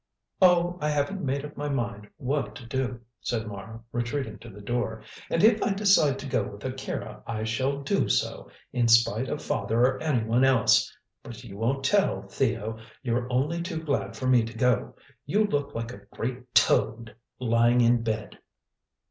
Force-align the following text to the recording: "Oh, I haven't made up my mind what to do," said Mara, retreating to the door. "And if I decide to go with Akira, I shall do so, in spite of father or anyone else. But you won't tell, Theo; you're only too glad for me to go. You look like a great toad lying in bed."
"Oh, 0.41 0.79
I 0.81 0.89
haven't 0.89 1.23
made 1.23 1.45
up 1.45 1.55
my 1.55 1.69
mind 1.69 2.09
what 2.17 2.55
to 2.55 2.65
do," 2.65 3.01
said 3.19 3.45
Mara, 3.45 3.81
retreating 3.91 4.39
to 4.39 4.49
the 4.49 4.59
door. 4.59 5.03
"And 5.29 5.43
if 5.43 5.61
I 5.61 5.73
decide 5.73 6.17
to 6.17 6.25
go 6.27 6.41
with 6.41 6.65
Akira, 6.65 7.21
I 7.27 7.43
shall 7.43 7.83
do 7.83 8.09
so, 8.09 8.49
in 8.73 8.87
spite 8.87 9.29
of 9.29 9.43
father 9.43 9.79
or 9.81 10.01
anyone 10.01 10.43
else. 10.43 10.91
But 11.21 11.43
you 11.43 11.55
won't 11.55 11.83
tell, 11.85 12.23
Theo; 12.23 12.79
you're 13.03 13.31
only 13.31 13.61
too 13.61 13.83
glad 13.83 14.15
for 14.15 14.25
me 14.25 14.41
to 14.43 14.57
go. 14.57 14.95
You 15.27 15.43
look 15.45 15.75
like 15.75 15.91
a 15.93 16.05
great 16.15 16.55
toad 16.55 17.15
lying 17.37 17.79
in 17.81 18.01
bed." 18.01 18.39